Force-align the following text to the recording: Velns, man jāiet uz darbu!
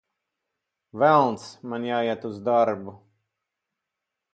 Velns, 1.03 1.45
man 1.73 1.87
jāiet 1.91 2.29
uz 2.33 2.43
darbu! 2.51 2.97